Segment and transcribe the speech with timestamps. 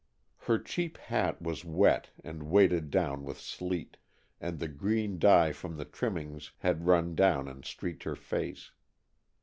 [0.39, 3.97] Her cheap hat was wet and weighted down with sleet,
[4.39, 8.71] and the green dye from the trimmings had run down and streaked her face.